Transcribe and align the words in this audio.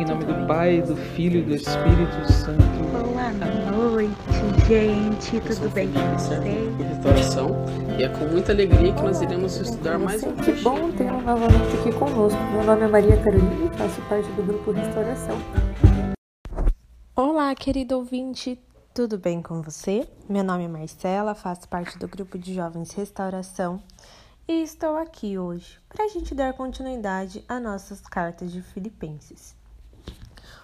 Em 0.00 0.04
nome 0.06 0.24
do 0.24 0.46
Pai, 0.46 0.80
do 0.80 0.96
Filho 0.96 1.40
e 1.40 1.42
do 1.42 1.54
Espírito 1.54 2.32
Santo. 2.32 2.62
Boa 2.90 3.92
noite, 3.92 4.10
gente. 4.66 5.38
Tudo 5.42 5.68
bem 5.74 5.92
com 5.92 6.00
vocês? 6.16 6.40
restauração 6.88 7.50
e 7.98 8.04
é 8.04 8.08
com 8.08 8.24
muita 8.24 8.50
alegria 8.50 8.94
que 8.94 9.02
nós 9.02 9.20
iremos 9.20 9.56
estudar 9.56 9.98
mais 9.98 10.22
um 10.24 10.34
Que 10.36 10.52
bom 10.52 10.90
tê-lo 10.92 11.20
novamente 11.20 11.76
aqui 11.78 11.92
conosco. 11.92 12.40
Meu 12.50 12.64
nome 12.64 12.84
é 12.84 12.88
Maria 12.88 13.22
Carolina 13.22 13.66
e 13.66 13.76
faço 13.76 14.00
parte 14.08 14.26
do 14.30 14.42
grupo 14.42 14.70
Restauração. 14.70 15.36
Olá, 17.14 17.54
querido 17.54 17.98
ouvinte, 17.98 18.58
tudo 18.94 19.18
bem 19.18 19.42
com 19.42 19.60
você? 19.60 20.08
Meu 20.26 20.42
nome 20.42 20.64
é 20.64 20.68
Marcela, 20.68 21.34
faço 21.34 21.68
parte 21.68 21.98
do 21.98 22.08
grupo 22.08 22.38
de 22.38 22.54
jovens 22.54 22.92
Restauração 22.92 23.82
e 24.48 24.62
estou 24.62 24.96
aqui 24.96 25.36
hoje 25.36 25.78
para 25.90 26.06
a 26.06 26.08
gente 26.08 26.34
dar 26.34 26.54
continuidade 26.54 27.44
às 27.46 27.62
nossas 27.62 28.00
cartas 28.00 28.50
de 28.50 28.62
Filipenses. 28.62 29.59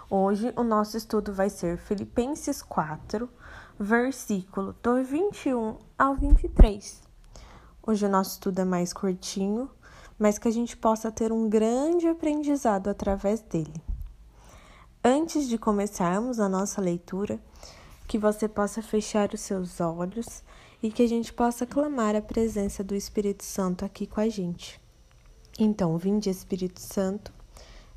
Hoje 0.08 0.52
o 0.54 0.62
nosso 0.62 0.96
estudo 0.96 1.32
vai 1.32 1.50
ser 1.50 1.78
Filipenses 1.78 2.62
4, 2.62 3.28
versículo 3.76 4.72
do 4.80 5.02
21 5.02 5.78
ao 5.98 6.14
23. 6.14 7.02
Hoje 7.84 8.06
o 8.06 8.08
nosso 8.08 8.34
estudo 8.34 8.60
é 8.60 8.64
mais 8.64 8.92
curtinho, 8.92 9.68
mas 10.16 10.38
que 10.38 10.46
a 10.46 10.50
gente 10.52 10.76
possa 10.76 11.10
ter 11.10 11.32
um 11.32 11.48
grande 11.48 12.06
aprendizado 12.06 12.86
através 12.86 13.40
dele. 13.40 13.82
Antes 15.02 15.48
de 15.48 15.58
começarmos 15.58 16.38
a 16.38 16.48
nossa 16.48 16.80
leitura, 16.80 17.40
que 18.06 18.16
você 18.16 18.46
possa 18.46 18.80
fechar 18.80 19.34
os 19.34 19.40
seus 19.40 19.80
olhos 19.80 20.40
e 20.80 20.88
que 20.88 21.02
a 21.02 21.08
gente 21.08 21.32
possa 21.32 21.66
clamar 21.66 22.14
a 22.14 22.22
presença 22.22 22.84
do 22.84 22.94
Espírito 22.94 23.44
Santo 23.44 23.84
aqui 23.84 24.06
com 24.06 24.20
a 24.20 24.28
gente. 24.28 24.80
Então, 25.58 25.98
vinde 25.98 26.30
Espírito 26.30 26.80
Santo, 26.80 27.34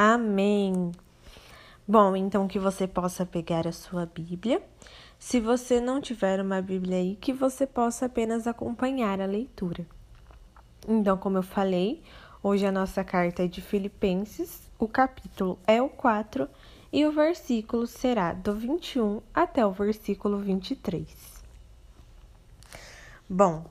Amém. 0.00 0.92
Bom, 1.86 2.14
então 2.14 2.46
que 2.46 2.56
você 2.56 2.86
possa 2.86 3.26
pegar 3.26 3.66
a 3.66 3.72
sua 3.72 4.06
Bíblia. 4.06 4.62
Se 5.18 5.40
você 5.40 5.80
não 5.80 6.00
tiver 6.00 6.40
uma 6.40 6.62
Bíblia 6.62 6.98
aí, 6.98 7.16
que 7.16 7.32
você 7.32 7.66
possa 7.66 8.06
apenas 8.06 8.46
acompanhar 8.46 9.20
a 9.20 9.26
leitura. 9.26 9.84
Então, 10.86 11.18
como 11.18 11.38
eu 11.38 11.42
falei, 11.42 12.00
hoje 12.40 12.64
a 12.64 12.70
nossa 12.70 13.02
carta 13.02 13.42
é 13.42 13.48
de 13.48 13.60
Filipenses, 13.60 14.70
o 14.78 14.86
capítulo 14.86 15.58
é 15.66 15.82
o 15.82 15.88
4 15.88 16.48
e 16.92 17.04
o 17.04 17.10
versículo 17.10 17.84
será 17.84 18.32
do 18.32 18.54
21 18.54 19.20
até 19.34 19.66
o 19.66 19.72
versículo 19.72 20.38
23. 20.38 21.08
Bom, 23.28 23.66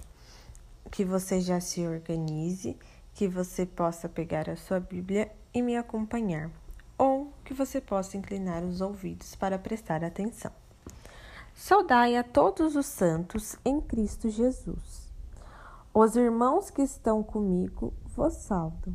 que 0.92 1.06
você 1.06 1.40
já 1.40 1.62
se 1.62 1.88
organize, 1.88 2.76
que 3.18 3.28
você 3.28 3.66
possa 3.66 4.08
pegar 4.08 4.48
a 4.48 4.56
sua 4.56 4.80
Bíblia 4.80 5.32
e 5.52 5.60
me 5.60 5.76
acompanhar, 5.76 6.52
ou 7.00 7.34
que 7.44 7.52
você 7.52 7.82
possa 7.82 8.16
inclinar 8.16 8.64
os 8.64 8.80
ouvidos 8.80 9.36
para 9.36 9.58
prestar 9.58 10.04
atenção. 10.04 10.52
Saudai 11.56 12.16
a 12.16 12.24
todos 12.24 12.76
os 12.76 12.86
santos 12.86 13.56
em 13.66 13.82
Cristo 13.82 14.30
Jesus. 14.30 15.12
Os 15.92 16.16
irmãos 16.16 16.70
que 16.70 16.84
estão 16.84 17.24
comigo 17.24 17.92
vos 18.16 18.34
saudam. 18.36 18.94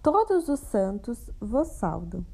Todos 0.00 0.48
os 0.48 0.60
santos 0.60 1.28
vos 1.40 1.66
saudam, 1.66 2.24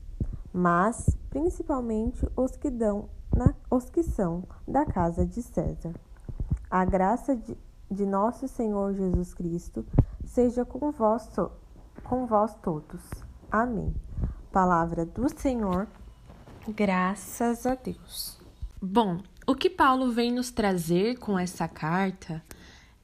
mas 0.53 1.17
principalmente 1.31 2.29
os 2.37 2.57
que 2.57 2.69
dão 2.69 3.09
na, 3.35 3.55
os 3.71 3.89
que 3.89 4.03
são 4.03 4.45
da 4.69 4.85
casa 4.85 5.25
de 5.25 5.43
César. 5.43 5.95
A 6.71 6.85
graça 6.85 7.35
de, 7.35 7.57
de 7.91 8.05
nosso 8.05 8.47
Senhor 8.47 8.93
Jesus 8.93 9.33
Cristo 9.33 9.83
seja 10.31 10.65
com 10.65 10.93
vós, 10.93 11.29
com 12.05 12.25
vós 12.27 12.55
todos. 12.63 13.01
Amém. 13.51 13.93
Palavra 14.53 15.05
do 15.05 15.29
Senhor. 15.29 15.89
Graças 16.69 17.67
a 17.67 17.75
Deus. 17.75 18.39
Bom, 18.81 19.21
o 19.47 19.55
que 19.55 19.69
Paulo 19.69 20.13
vem 20.13 20.33
nos 20.33 20.51
trazer 20.53 21.19
com 21.19 21.37
essa 21.37 21.67
carta 21.67 22.43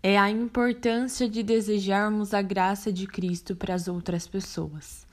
é 0.03 0.17
a 0.17 0.31
importância 0.31 1.29
de 1.29 1.43
desejarmos 1.43 2.33
a 2.33 2.41
graça 2.41 2.93
de 2.93 3.09
Cristo 3.09 3.57
para 3.57 3.75
as 3.75 3.89
outras 3.89 4.29
pessoas. 4.29 5.05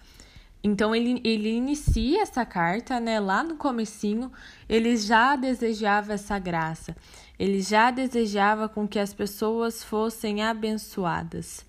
Então 0.63 0.95
ele, 0.95 1.19
ele 1.23 1.49
inicia 1.49 2.21
essa 2.21 2.45
carta, 2.45 2.99
né, 2.99 3.19
lá 3.19 3.43
no 3.43 3.57
comecinho, 3.57 4.31
ele 4.69 4.95
já 4.97 5.35
desejava 5.35 6.13
essa 6.13 6.37
graça. 6.37 6.95
Ele 7.39 7.59
já 7.59 7.89
desejava 7.89 8.69
com 8.69 8.87
que 8.87 8.99
as 8.99 9.13
pessoas 9.13 9.83
fossem 9.83 10.43
abençoadas. 10.43 11.65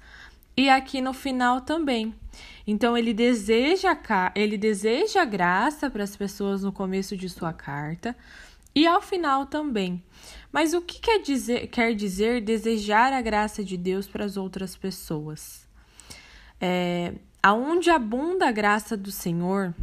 E 0.57 0.69
aqui 0.69 1.01
no 1.01 1.13
final 1.13 1.61
também. 1.61 2.15
Então 2.67 2.97
ele 2.97 3.13
deseja 3.13 3.97
ele 4.35 4.57
deseja 4.57 5.25
graça 5.25 5.91
para 5.91 6.05
as 6.05 6.17
pessoas 6.17 6.63
no 6.63 6.73
começo 6.73 7.17
de 7.17 7.29
sua 7.29 7.53
carta 7.53 8.17
e 8.75 8.87
ao 8.87 9.01
final 9.01 9.47
também. 9.47 10.03
Mas 10.51 10.73
o 10.73 10.81
que 10.81 11.01
quer 11.01 11.21
dizer, 11.21 11.67
quer 11.69 11.95
dizer 11.95 12.41
desejar 12.41 13.13
a 13.13 13.21
graça 13.21 13.63
de 13.63 13.77
Deus 13.77 14.07
para 14.07 14.25
as 14.25 14.37
outras 14.37 14.77
pessoas? 14.77 15.69
É, 16.61 17.13
aonde 17.43 17.91
abunda 17.91 18.49
a 18.49 18.53
graça 18.53 18.97
do 18.97 19.11
Senhor, 19.11 19.75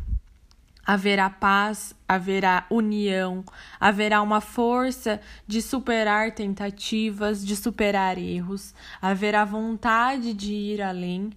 haverá 0.85 1.29
paz, 1.29 1.95
haverá 2.07 2.65
união, 2.69 3.43
haverá 3.79 4.21
uma 4.21 4.41
força 4.41 5.21
de 5.47 5.61
superar 5.61 6.33
tentativas, 6.33 7.45
de 7.45 7.55
superar 7.55 8.17
erros, 8.17 8.73
haverá 9.01 9.45
vontade 9.45 10.33
de 10.33 10.53
ir 10.53 10.81
além. 10.81 11.31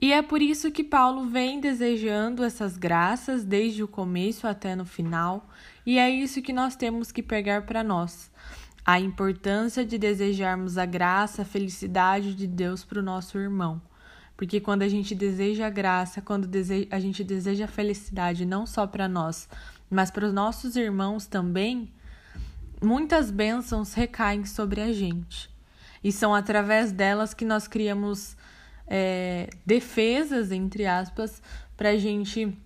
E 0.00 0.12
é 0.12 0.20
por 0.22 0.42
isso 0.42 0.70
que 0.70 0.84
Paulo 0.84 1.26
vem 1.26 1.58
desejando 1.58 2.44
essas 2.44 2.76
graças 2.76 3.44
desde 3.44 3.82
o 3.82 3.88
começo 3.88 4.46
até 4.46 4.76
no 4.76 4.84
final, 4.84 5.48
e 5.86 5.98
é 5.98 6.10
isso 6.10 6.42
que 6.42 6.52
nós 6.52 6.76
temos 6.76 7.10
que 7.10 7.22
pegar 7.22 7.62
para 7.62 7.82
nós. 7.82 8.30
A 8.84 9.00
importância 9.00 9.84
de 9.84 9.98
desejarmos 9.98 10.78
a 10.78 10.86
graça, 10.86 11.42
a 11.42 11.44
felicidade 11.44 12.34
de 12.34 12.46
Deus 12.46 12.84
para 12.84 13.00
o 13.00 13.02
nosso 13.02 13.38
irmão. 13.38 13.80
Porque 14.36 14.60
quando 14.60 14.82
a 14.82 14.88
gente 14.88 15.14
deseja 15.14 15.70
graça, 15.70 16.20
quando 16.20 16.48
a 16.90 17.00
gente 17.00 17.24
deseja 17.24 17.66
felicidade 17.66 18.44
não 18.44 18.66
só 18.66 18.86
para 18.86 19.08
nós, 19.08 19.48
mas 19.88 20.10
para 20.10 20.26
os 20.26 20.32
nossos 20.32 20.76
irmãos 20.76 21.26
também, 21.26 21.90
muitas 22.82 23.30
bênçãos 23.30 23.94
recaem 23.94 24.44
sobre 24.44 24.80
a 24.80 24.92
gente. 24.92 25.48
E 26.04 26.12
são 26.12 26.34
através 26.34 26.92
delas 26.92 27.32
que 27.32 27.44
nós 27.44 27.66
criamos 27.66 28.36
é, 28.86 29.48
defesas, 29.64 30.52
entre 30.52 30.86
aspas, 30.86 31.42
para 31.76 31.90
a 31.90 31.96
gente 31.96 32.56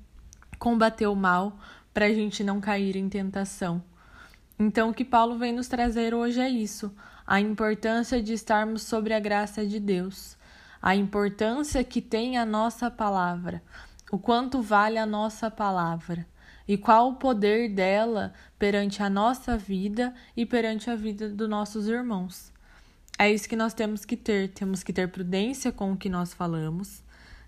combater 0.58 1.06
o 1.06 1.14
mal, 1.14 1.58
para 1.94 2.06
a 2.06 2.12
gente 2.12 2.44
não 2.44 2.60
cair 2.60 2.96
em 2.96 3.08
tentação. 3.08 3.82
Então, 4.58 4.90
o 4.90 4.94
que 4.94 5.04
Paulo 5.04 5.38
vem 5.38 5.52
nos 5.52 5.68
trazer 5.68 6.14
hoje 6.14 6.40
é 6.40 6.48
isso: 6.48 6.94
a 7.26 7.40
importância 7.40 8.22
de 8.22 8.34
estarmos 8.34 8.82
sobre 8.82 9.14
a 9.14 9.20
graça 9.20 9.64
de 9.66 9.80
Deus, 9.80 10.36
a 10.80 10.94
importância 10.94 11.84
que 11.84 12.00
tem 12.00 12.38
a 12.38 12.46
nossa 12.46 12.90
palavra, 12.90 13.62
o 14.10 14.18
quanto 14.18 14.62
vale 14.62 14.98
a 14.98 15.06
nossa 15.06 15.50
palavra 15.50 16.26
e 16.66 16.78
qual 16.78 17.08
o 17.08 17.14
poder 17.14 17.68
dela 17.68 18.32
perante 18.58 19.02
a 19.02 19.10
nossa 19.10 19.56
vida 19.56 20.14
e 20.36 20.46
perante 20.46 20.88
a 20.88 20.94
vida 20.94 21.28
dos 21.28 21.48
nossos 21.48 21.88
irmãos. 21.88 22.52
É 23.18 23.30
isso 23.30 23.48
que 23.48 23.56
nós 23.56 23.74
temos 23.74 24.04
que 24.04 24.16
ter. 24.16 24.48
Temos 24.50 24.82
que 24.82 24.92
ter 24.92 25.10
prudência 25.10 25.72
com 25.72 25.92
o 25.92 25.96
que 25.96 26.08
nós 26.08 26.32
falamos, 26.32 27.02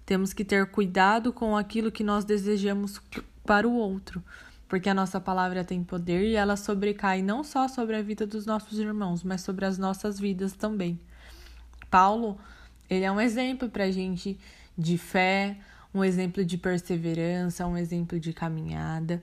temos 0.04 0.32
que 0.32 0.44
ter 0.44 0.66
cuidado 0.70 1.32
com 1.32 1.56
aquilo 1.56 1.92
que 1.92 2.04
nós 2.04 2.24
desejamos 2.24 3.00
para 3.44 3.66
o 3.66 3.74
outro, 3.74 4.22
porque 4.68 4.88
a 4.88 4.94
nossa 4.94 5.20
palavra 5.20 5.64
tem 5.64 5.82
poder 5.82 6.24
e 6.24 6.34
ela 6.34 6.56
sobrecai 6.56 7.22
não 7.22 7.44
só 7.44 7.68
sobre 7.68 7.96
a 7.96 8.02
vida 8.02 8.26
dos 8.26 8.44
nossos 8.44 8.78
irmãos, 8.78 9.22
mas 9.22 9.40
sobre 9.42 9.64
as 9.64 9.78
nossas 9.78 10.18
vidas 10.18 10.52
também. 10.54 11.00
Paulo, 11.88 12.38
ele 12.92 13.06
é 13.06 13.10
um 13.10 13.20
exemplo 13.20 13.70
para 13.70 13.84
a 13.84 13.90
gente 13.90 14.38
de 14.76 14.98
fé, 14.98 15.56
um 15.94 16.04
exemplo 16.04 16.44
de 16.44 16.58
perseverança, 16.58 17.66
um 17.66 17.74
exemplo 17.74 18.20
de 18.20 18.34
caminhada. 18.34 19.22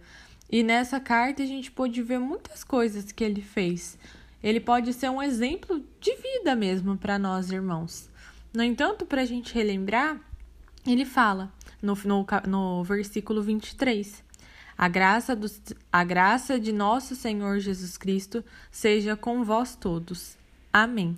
E 0.51 0.63
nessa 0.63 0.99
carta 0.99 1.43
a 1.43 1.45
gente 1.45 1.69
pôde 1.69 2.01
ver 2.01 2.17
muitas 2.19 2.63
coisas 2.63 3.11
que 3.11 3.23
ele 3.23 3.43
fez. 3.43 3.95
Ele 4.41 4.59
pode 4.59 4.91
ser 4.91 5.09
um 5.09 5.21
exemplo 5.21 5.85
de 5.99 6.15
vida 6.15 6.55
mesmo 6.55 6.97
para 6.97 7.19
nós, 7.19 7.51
irmãos. 7.51 8.09
No 8.51 8.63
entanto, 8.63 9.05
para 9.05 9.21
a 9.21 9.25
gente 9.25 9.53
relembrar, 9.53 10.19
ele 10.87 11.05
fala 11.05 11.53
no, 11.79 11.95
no, 12.05 12.25
no 12.47 12.83
versículo 12.83 13.43
23: 13.43 14.23
a 14.75 14.87
graça, 14.87 15.35
do, 15.35 15.45
a 15.91 16.03
graça 16.03 16.59
de 16.59 16.71
nosso 16.71 17.15
Senhor 17.15 17.59
Jesus 17.59 17.97
Cristo 17.97 18.43
seja 18.71 19.15
com 19.15 19.43
vós 19.43 19.75
todos. 19.75 20.35
Amém. 20.73 21.15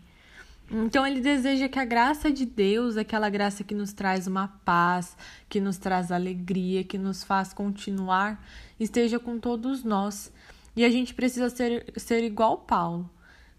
Então 0.74 1.06
ele 1.06 1.20
deseja 1.20 1.68
que 1.68 1.78
a 1.78 1.84
graça 1.84 2.32
de 2.32 2.46
Deus, 2.46 2.96
aquela 2.96 3.30
graça 3.30 3.62
que 3.62 3.76
nos 3.76 3.92
traz 3.92 4.26
uma 4.26 4.48
paz, 4.64 5.18
que 5.50 5.60
nos 5.60 5.78
traz 5.78 6.14
alegria, 6.14 6.82
que 6.82 6.98
nos 6.98 7.26
faz 7.26 7.54
continuar, 7.54 8.42
esteja 8.80 9.20
com 9.20 9.38
todos 9.38 9.84
nós. 9.84 10.32
E 10.74 10.86
a 10.86 10.90
gente 10.90 11.14
precisa 11.14 11.50
ser, 11.50 11.92
ser 11.98 12.24
igual 12.24 12.60
Paulo, 12.60 13.10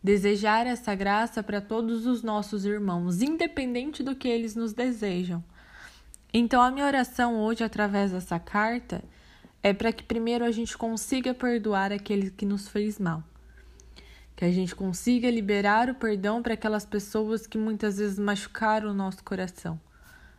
desejar 0.02 0.66
essa 0.66 0.94
graça 0.94 1.42
para 1.42 1.60
todos 1.60 2.06
os 2.06 2.22
nossos 2.22 2.64
irmãos, 2.64 3.20
independente 3.20 4.02
do 4.02 4.16
que 4.16 4.26
eles 4.26 4.56
nos 4.56 4.72
desejam. 4.72 5.44
Então 6.32 6.62
a 6.62 6.70
minha 6.70 6.86
oração 6.86 7.38
hoje, 7.38 7.62
através 7.62 8.12
dessa 8.12 8.38
carta, 8.38 9.04
é 9.62 9.74
para 9.74 9.92
que 9.92 10.02
primeiro 10.02 10.46
a 10.46 10.50
gente 10.50 10.78
consiga 10.78 11.34
perdoar 11.34 11.92
aquele 11.92 12.30
que 12.30 12.46
nos 12.46 12.68
fez 12.68 12.98
mal 12.98 13.22
que 14.34 14.44
a 14.44 14.50
gente 14.50 14.74
consiga 14.74 15.30
liberar 15.30 15.88
o 15.88 15.94
perdão 15.94 16.42
para 16.42 16.54
aquelas 16.54 16.84
pessoas 16.84 17.46
que 17.46 17.58
muitas 17.58 17.98
vezes 17.98 18.18
machucaram 18.18 18.90
o 18.90 18.94
nosso 18.94 19.22
coração. 19.22 19.78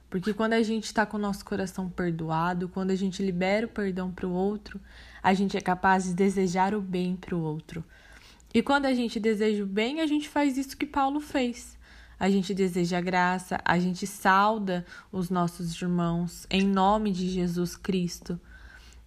Porque 0.09 0.33
quando 0.33 0.53
a 0.53 0.61
gente 0.61 0.85
está 0.85 1.05
com 1.05 1.17
o 1.17 1.19
nosso 1.19 1.43
coração 1.43 1.89
perdoado, 1.89 2.69
quando 2.69 2.91
a 2.91 2.95
gente 2.95 3.23
libera 3.23 3.65
o 3.65 3.69
perdão 3.69 4.11
para 4.11 4.27
o 4.27 4.31
outro, 4.31 4.79
a 5.23 5.33
gente 5.33 5.57
é 5.57 5.61
capaz 5.61 6.03
de 6.03 6.13
desejar 6.13 6.75
o 6.75 6.81
bem 6.81 7.15
para 7.15 7.35
o 7.35 7.41
outro. 7.41 7.83
E 8.53 8.61
quando 8.61 8.85
a 8.85 8.93
gente 8.93 9.19
deseja 9.19 9.63
o 9.63 9.67
bem, 9.67 10.01
a 10.01 10.05
gente 10.05 10.29
faz 10.29 10.55
isso 10.55 10.77
que 10.77 10.85
Paulo 10.85 11.19
fez. 11.19 11.75
A 12.19 12.29
gente 12.29 12.53
deseja 12.53 13.01
graça, 13.01 13.59
a 13.65 13.79
gente 13.79 14.05
sauda 14.05 14.85
os 15.11 15.31
nossos 15.31 15.81
irmãos 15.81 16.45
em 16.49 16.61
nome 16.61 17.11
de 17.11 17.27
Jesus 17.29 17.75
Cristo. 17.75 18.39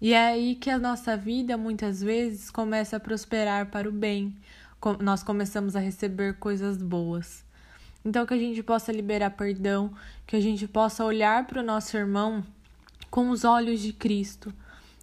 E 0.01 0.13
é 0.13 0.27
aí 0.27 0.57
que 0.57 0.69
a 0.69 0.79
nossa 0.79 1.17
vida 1.17 1.57
muitas 1.57 2.03
vezes 2.03 2.51
começa 2.51 2.97
a 2.97 3.01
prosperar 3.01 3.71
para 3.71 3.89
o 3.89 3.93
bem, 3.93 4.37
nós 5.01 5.23
começamos 5.23 5.75
a 5.75 5.81
receber 5.81 6.35
coisas 6.35 6.77
boas. 6.81 7.45
Então, 8.05 8.25
que 8.25 8.35
a 8.35 8.39
gente 8.39 8.63
possa 8.63 8.93
liberar 8.93 9.31
perdão, 9.31 9.93
que 10.27 10.37
a 10.37 10.41
gente 10.41 10.69
possa 10.69 11.05
olhar 11.05 11.47
para 11.47 11.61
o 11.61 11.65
nosso 11.65 11.97
irmão 11.97 12.45
com 13.11 13.31
os 13.31 13.45
olhos 13.45 13.81
de 13.81 13.93
Cristo, 13.93 14.53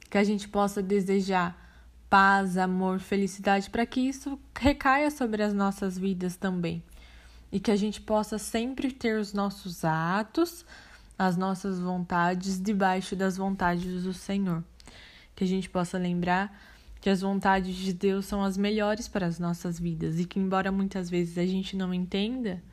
que 0.10 0.18
a 0.18 0.24
gente 0.24 0.48
possa 0.48 0.82
desejar 0.82 1.58
paz, 2.10 2.58
amor, 2.58 3.00
felicidade, 3.00 3.70
para 3.70 3.86
que 3.86 4.00
isso 4.00 4.40
recaia 4.58 5.10
sobre 5.10 5.42
as 5.42 5.54
nossas 5.54 5.98
vidas 5.98 6.36
também. 6.36 6.84
E 7.52 7.60
que 7.60 7.72
a 7.72 7.76
gente 7.76 8.00
possa 8.00 8.38
sempre 8.38 8.92
ter 8.92 9.20
os 9.20 9.34
nossos 9.34 9.84
atos, 9.84 10.66
as 11.18 11.36
nossas 11.36 11.80
vontades 11.80 12.62
debaixo 12.62 13.16
das 13.16 13.36
vontades 13.36 14.04
do 14.04 14.14
Senhor. 14.14 14.64
Que 15.36 15.44
a 15.44 15.48
gente 15.48 15.70
possa 15.70 15.98
lembrar 15.98 16.56
que 17.04 17.10
as 17.10 17.20
vontades 17.20 17.76
de 17.76 17.92
Deus 17.92 18.26
são 18.26 18.42
as 18.42 18.56
melhores 18.56 19.10
para 19.10 19.26
as 19.26 19.38
nossas 19.38 19.78
vidas 19.78 20.22
e 20.22 20.26
que, 20.26 20.40
embora 20.40 20.72
muitas 20.72 21.10
vezes 21.10 21.38
a 21.38 21.46
gente 21.46 21.76
não 21.76 21.94
entenda, 21.94 22.64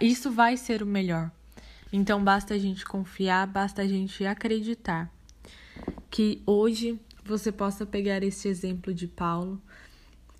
isso 0.00 0.30
vai 0.30 0.56
ser 0.56 0.82
o 0.82 0.86
melhor. 0.86 1.30
Então, 1.92 2.24
basta 2.24 2.54
a 2.54 2.58
gente 2.58 2.86
confiar, 2.86 3.46
basta 3.48 3.82
a 3.82 3.86
gente 3.86 4.24
acreditar 4.24 5.12
que 6.10 6.42
hoje 6.46 6.98
você 7.22 7.52
possa 7.52 7.84
pegar 7.84 8.22
esse 8.22 8.48
exemplo 8.48 8.94
de 8.94 9.06
Paulo, 9.06 9.60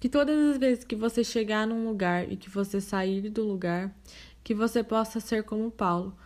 que 0.00 0.08
todas 0.08 0.52
as 0.52 0.56
vezes 0.56 0.82
que 0.82 0.96
você 0.96 1.22
chegar 1.22 1.66
num 1.66 1.86
lugar 1.86 2.32
e 2.32 2.38
que 2.38 2.48
você 2.48 2.80
sair 2.80 3.28
do 3.28 3.44
lugar, 3.44 3.94
que 4.42 4.54
você 4.54 4.82
possa 4.82 5.20
ser 5.20 5.42
como 5.42 5.70
Paulo, 5.70 6.16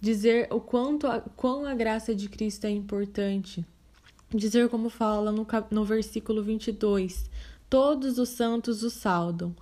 dizer 0.00 0.46
o 0.52 0.60
quanto 0.60 1.08
a, 1.08 1.18
quão 1.20 1.66
a 1.66 1.74
graça 1.74 2.14
de 2.14 2.28
Cristo 2.28 2.68
é 2.68 2.70
importante, 2.70 3.66
dizer 4.34 4.68
como 4.68 4.88
fala 4.88 5.30
no, 5.30 5.46
no 5.70 5.84
versículo 5.84 6.42
22: 6.42 7.30
Todos 7.68 8.18
os 8.18 8.30
santos 8.30 8.82
o 8.82 8.90
saudam. 8.90 9.54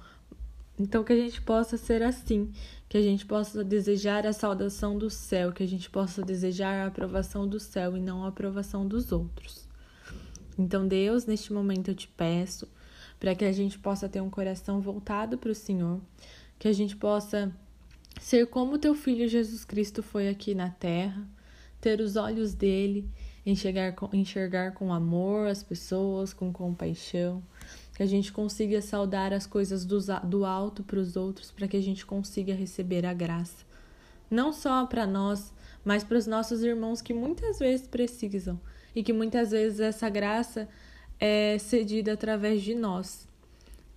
Então, 0.78 1.04
que 1.04 1.12
a 1.12 1.16
gente 1.16 1.42
possa 1.42 1.76
ser 1.76 2.02
assim, 2.02 2.50
que 2.88 2.96
a 2.96 3.02
gente 3.02 3.26
possa 3.26 3.62
desejar 3.62 4.26
a 4.26 4.32
saudação 4.32 4.96
do 4.96 5.10
céu, 5.10 5.52
que 5.52 5.62
a 5.62 5.68
gente 5.68 5.90
possa 5.90 6.22
desejar 6.22 6.82
a 6.82 6.86
aprovação 6.86 7.46
do 7.46 7.60
céu 7.60 7.96
e 7.96 8.00
não 8.00 8.24
a 8.24 8.28
aprovação 8.28 8.86
dos 8.86 9.12
outros. 9.12 9.68
Então, 10.58 10.88
Deus, 10.88 11.26
neste 11.26 11.52
momento 11.52 11.88
eu 11.88 11.94
te 11.94 12.08
peço 12.08 12.66
para 13.18 13.34
que 13.34 13.44
a 13.44 13.52
gente 13.52 13.78
possa 13.78 14.08
ter 14.08 14.22
um 14.22 14.30
coração 14.30 14.80
voltado 14.80 15.36
para 15.36 15.52
o 15.52 15.54
Senhor, 15.54 16.00
que 16.58 16.66
a 16.66 16.72
gente 16.72 16.96
possa 16.96 17.54
ser 18.18 18.46
como 18.46 18.78
teu 18.78 18.94
filho 18.94 19.28
Jesus 19.28 19.64
Cristo 19.64 20.02
foi 20.02 20.28
aqui 20.28 20.54
na 20.54 20.70
terra, 20.70 21.28
ter 21.78 22.00
os 22.00 22.16
olhos 22.16 22.54
dele 22.54 23.06
enxergar 23.44 23.92
com, 23.92 24.08
enxergar 24.14 24.72
com 24.72 24.92
amor 24.92 25.48
as 25.48 25.62
pessoas, 25.62 26.32
com 26.32 26.52
compaixão, 26.52 27.42
que 27.94 28.02
a 28.02 28.06
gente 28.06 28.32
consiga 28.32 28.80
saudar 28.80 29.32
as 29.32 29.46
coisas 29.46 29.84
do, 29.84 29.98
do 30.24 30.44
alto 30.44 30.82
para 30.82 30.98
os 30.98 31.16
outros, 31.16 31.50
para 31.50 31.68
que 31.68 31.76
a 31.76 31.82
gente 31.82 32.04
consiga 32.06 32.54
receber 32.54 33.04
a 33.04 33.14
graça. 33.14 33.64
Não 34.30 34.52
só 34.52 34.86
para 34.86 35.06
nós, 35.06 35.52
mas 35.84 36.04
para 36.04 36.18
os 36.18 36.26
nossos 36.26 36.62
irmãos 36.62 37.02
que 37.02 37.12
muitas 37.12 37.58
vezes 37.58 37.86
precisam 37.86 38.60
e 38.94 39.02
que 39.02 39.12
muitas 39.12 39.50
vezes 39.50 39.80
essa 39.80 40.08
graça 40.08 40.68
é 41.18 41.58
cedida 41.58 42.12
através 42.12 42.62
de 42.62 42.74
nós. 42.74 43.28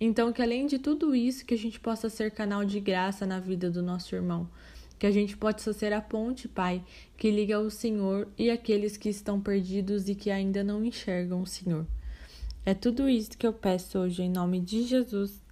Então, 0.00 0.32
que 0.32 0.42
além 0.42 0.66
de 0.66 0.78
tudo 0.78 1.14
isso, 1.14 1.44
que 1.46 1.54
a 1.54 1.58
gente 1.58 1.78
possa 1.80 2.10
ser 2.10 2.30
canal 2.30 2.64
de 2.64 2.80
graça 2.80 3.24
na 3.24 3.38
vida 3.38 3.70
do 3.70 3.82
nosso 3.82 4.14
irmão, 4.14 4.48
que 4.98 5.06
a 5.06 5.10
gente 5.10 5.36
possa 5.36 5.72
ser 5.72 5.92
a 5.92 6.00
ponte, 6.00 6.48
Pai, 6.48 6.84
que 7.16 7.30
liga 7.30 7.58
o 7.58 7.70
Senhor 7.70 8.28
e 8.38 8.50
aqueles 8.50 8.96
que 8.96 9.08
estão 9.08 9.40
perdidos 9.40 10.08
e 10.08 10.14
que 10.14 10.30
ainda 10.30 10.62
não 10.62 10.84
enxergam 10.84 11.42
o 11.42 11.46
Senhor. 11.46 11.86
É 12.64 12.72
tudo 12.72 13.08
isso 13.08 13.36
que 13.36 13.46
eu 13.46 13.52
peço 13.52 13.98
hoje 13.98 14.22
em 14.22 14.30
nome 14.30 14.60
de 14.60 14.84
Jesus. 14.84 15.42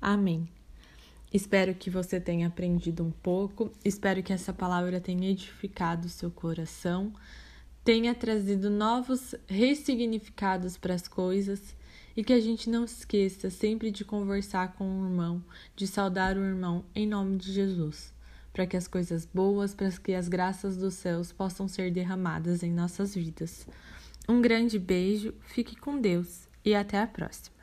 Amém. 0.00 0.48
Espero 1.32 1.74
que 1.74 1.90
você 1.90 2.20
tenha 2.20 2.46
aprendido 2.46 3.04
um 3.04 3.10
pouco, 3.10 3.70
espero 3.84 4.22
que 4.22 4.32
essa 4.32 4.52
palavra 4.52 5.00
tenha 5.00 5.30
edificado 5.30 6.06
o 6.06 6.10
seu 6.10 6.30
coração, 6.30 7.12
tenha 7.84 8.14
trazido 8.14 8.70
novos 8.70 9.34
ressignificados 9.46 10.78
para 10.78 10.94
as 10.94 11.06
coisas 11.06 11.76
e 12.16 12.24
que 12.24 12.32
a 12.32 12.40
gente 12.40 12.70
não 12.70 12.84
esqueça 12.84 13.50
sempre 13.50 13.90
de 13.90 14.04
conversar 14.04 14.72
com 14.74 14.84
o 14.84 15.04
irmão, 15.04 15.44
de 15.76 15.86
saudar 15.86 16.36
o 16.36 16.44
irmão 16.44 16.84
em 16.94 17.06
nome 17.06 17.36
de 17.36 17.52
Jesus 17.52 18.17
para 18.52 18.66
que 18.66 18.76
as 18.76 18.88
coisas 18.88 19.24
boas, 19.26 19.74
para 19.74 19.90
que 19.90 20.14
as 20.14 20.28
graças 20.28 20.76
dos 20.76 20.94
céus 20.94 21.32
possam 21.32 21.68
ser 21.68 21.90
derramadas 21.90 22.62
em 22.62 22.72
nossas 22.72 23.14
vidas. 23.14 23.66
Um 24.28 24.40
grande 24.40 24.78
beijo, 24.78 25.34
fique 25.40 25.76
com 25.76 26.00
Deus 26.00 26.48
e 26.64 26.74
até 26.74 27.00
a 27.00 27.06
próxima. 27.06 27.57